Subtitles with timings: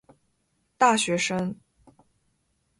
[0.79, 1.55] 大学生